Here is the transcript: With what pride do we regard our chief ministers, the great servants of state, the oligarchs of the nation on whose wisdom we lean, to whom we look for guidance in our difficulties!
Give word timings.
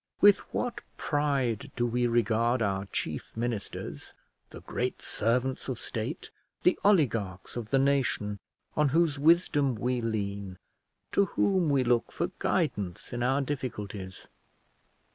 With 0.19 0.39
what 0.51 0.81
pride 0.97 1.71
do 1.75 1.85
we 1.85 2.07
regard 2.07 2.63
our 2.63 2.85
chief 2.87 3.37
ministers, 3.37 4.15
the 4.49 4.61
great 4.61 4.99
servants 4.99 5.69
of 5.69 5.79
state, 5.79 6.31
the 6.63 6.75
oligarchs 6.83 7.55
of 7.55 7.69
the 7.69 7.77
nation 7.77 8.39
on 8.75 8.89
whose 8.89 9.19
wisdom 9.19 9.75
we 9.75 10.01
lean, 10.01 10.57
to 11.11 11.25
whom 11.25 11.69
we 11.69 11.83
look 11.83 12.11
for 12.11 12.31
guidance 12.39 13.13
in 13.13 13.21
our 13.21 13.41
difficulties! 13.41 14.27